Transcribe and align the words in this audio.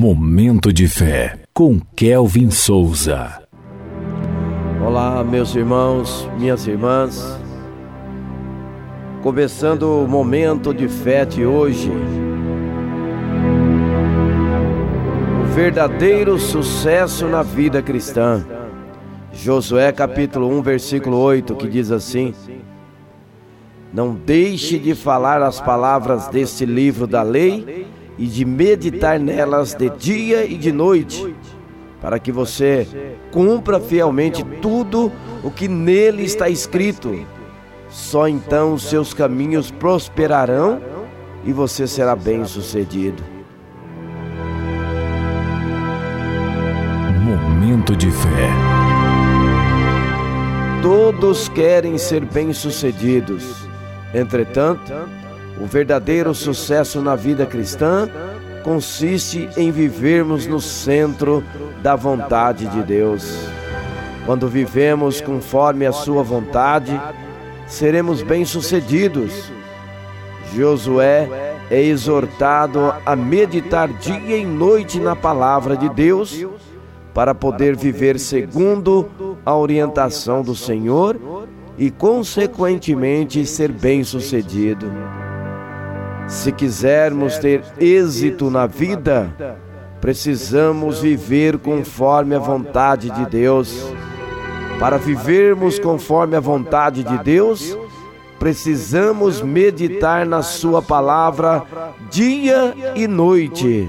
Momento 0.00 0.72
de 0.72 0.86
fé 0.86 1.40
com 1.52 1.80
Kelvin 1.96 2.52
Souza. 2.52 3.42
Olá, 4.80 5.24
meus 5.24 5.56
irmãos, 5.56 6.30
minhas 6.38 6.68
irmãs. 6.68 7.36
Começando 9.24 9.82
o 9.82 10.06
momento 10.06 10.72
de 10.72 10.86
fé 10.86 11.24
de 11.24 11.44
hoje. 11.44 11.90
O 15.42 15.46
verdadeiro 15.52 16.38
sucesso 16.38 17.26
na 17.26 17.42
vida 17.42 17.82
cristã. 17.82 18.46
Josué 19.32 19.90
capítulo 19.90 20.48
1, 20.60 20.62
versículo 20.62 21.16
8, 21.18 21.56
que 21.56 21.66
diz 21.66 21.90
assim: 21.90 22.32
Não 23.92 24.14
deixe 24.14 24.78
de 24.78 24.94
falar 24.94 25.42
as 25.42 25.60
palavras 25.60 26.28
deste 26.28 26.64
livro 26.64 27.04
da 27.04 27.24
lei 27.24 27.87
e 28.18 28.26
de 28.26 28.44
meditar 28.44 29.18
nelas 29.18 29.74
de 29.74 29.88
dia 29.90 30.44
e 30.44 30.56
de 30.56 30.72
noite, 30.72 31.34
para 32.00 32.18
que 32.18 32.32
você 32.32 32.86
cumpra 33.30 33.78
fielmente 33.78 34.44
tudo 34.60 35.12
o 35.42 35.50
que 35.50 35.68
nele 35.68 36.24
está 36.24 36.48
escrito. 36.48 37.24
Só 37.88 38.28
então 38.28 38.74
os 38.74 38.82
seus 38.82 39.14
caminhos 39.14 39.70
prosperarão 39.70 40.80
e 41.44 41.52
você 41.52 41.86
será 41.86 42.14
bem-sucedido. 42.16 43.22
Momento 47.24 47.94
de 47.94 48.10
fé. 48.10 48.50
Todos 50.82 51.48
querem 51.48 51.98
ser 51.98 52.24
bem-sucedidos. 52.24 53.68
Entretanto, 54.14 54.92
o 55.60 55.66
verdadeiro 55.66 56.34
sucesso 56.34 57.00
na 57.00 57.16
vida 57.16 57.46
cristã 57.46 58.08
consiste 58.62 59.48
em 59.56 59.70
vivermos 59.70 60.46
no 60.46 60.60
centro 60.60 61.42
da 61.82 61.96
vontade 61.96 62.66
de 62.66 62.82
Deus. 62.82 63.38
Quando 64.26 64.46
vivemos 64.46 65.20
conforme 65.20 65.86
a 65.86 65.92
Sua 65.92 66.22
vontade, 66.22 67.00
seremos 67.66 68.22
bem-sucedidos. 68.22 69.50
Josué 70.54 71.28
é 71.70 71.80
exortado 71.82 72.94
a 73.04 73.16
meditar 73.16 73.88
dia 73.88 74.36
e 74.36 74.44
noite 74.44 74.98
na 74.98 75.16
palavra 75.16 75.76
de 75.76 75.88
Deus 75.88 76.46
para 77.14 77.34
poder 77.34 77.76
viver 77.76 78.18
segundo 78.18 79.08
a 79.44 79.56
orientação 79.56 80.42
do 80.42 80.54
Senhor 80.54 81.18
e, 81.76 81.90
consequentemente, 81.90 83.44
ser 83.46 83.72
bem-sucedido. 83.72 84.90
Se 86.28 86.52
quisermos 86.52 87.38
ter 87.38 87.64
êxito 87.80 88.50
na 88.50 88.66
vida, 88.66 89.34
precisamos 89.98 91.00
viver 91.00 91.56
conforme 91.56 92.34
a 92.34 92.38
vontade 92.38 93.10
de 93.10 93.24
Deus. 93.26 93.90
Para 94.78 94.98
vivermos 94.98 95.78
conforme 95.78 96.36
a 96.36 96.40
vontade 96.40 97.02
de 97.02 97.16
Deus, 97.18 97.76
precisamos 98.38 99.40
meditar 99.40 100.26
na 100.26 100.42
Sua 100.42 100.82
palavra 100.82 101.64
dia 102.10 102.74
e 102.94 103.08
noite. 103.08 103.88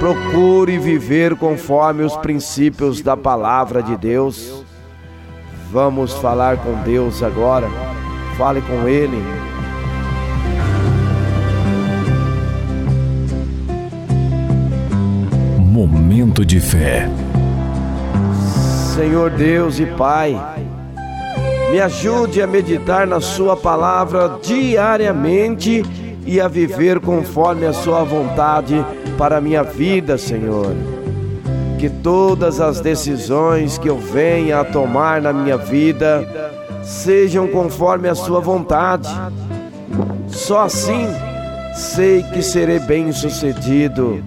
Procure 0.00 0.78
viver 0.78 1.36
conforme 1.36 2.02
os 2.02 2.16
princípios 2.16 3.02
da 3.02 3.16
palavra 3.16 3.82
de 3.82 3.94
Deus. 3.96 4.64
Vamos 5.70 6.14
falar 6.14 6.56
com 6.56 6.82
Deus 6.82 7.22
agora. 7.22 7.68
Fale 8.38 8.62
com 8.62 8.88
Ele. 8.88 9.22
Momento 15.96 16.44
de 16.44 16.60
fé. 16.60 17.08
Senhor 18.94 19.30
Deus 19.30 19.80
e 19.80 19.86
Pai, 19.86 20.38
me 21.70 21.80
ajude 21.80 22.42
a 22.42 22.46
meditar 22.46 23.06
na 23.06 23.18
Sua 23.18 23.56
palavra 23.56 24.38
diariamente 24.42 25.82
e 26.26 26.38
a 26.38 26.48
viver 26.48 27.00
conforme 27.00 27.64
a 27.64 27.72
Sua 27.72 28.04
vontade 28.04 28.84
para 29.16 29.38
a 29.38 29.40
minha 29.40 29.62
vida, 29.62 30.18
Senhor. 30.18 30.76
Que 31.78 31.88
todas 31.88 32.60
as 32.60 32.78
decisões 32.78 33.78
que 33.78 33.88
eu 33.88 33.96
venha 33.98 34.60
a 34.60 34.64
tomar 34.64 35.22
na 35.22 35.32
minha 35.32 35.56
vida 35.56 36.28
sejam 36.82 37.48
conforme 37.48 38.06
a 38.06 38.14
Sua 38.14 38.38
vontade. 38.38 39.08
Só 40.28 40.64
assim 40.64 41.06
sei 41.74 42.22
que 42.22 42.42
serei 42.42 42.80
bem-sucedido 42.80 44.22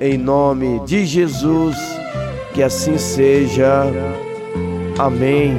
em 0.00 0.16
nome 0.16 0.80
de 0.86 1.04
Jesus, 1.04 1.76
que 2.54 2.62
assim 2.62 2.96
seja. 2.96 3.84
Amém. 4.98 5.54